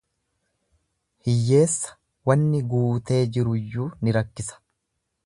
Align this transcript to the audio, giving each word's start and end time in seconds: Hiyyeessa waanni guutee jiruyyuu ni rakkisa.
Hiyyeessa 1.27 1.93
waanni 2.31 2.63
guutee 2.73 3.21
jiruyyuu 3.37 3.89
ni 4.05 4.17
rakkisa. 4.19 4.63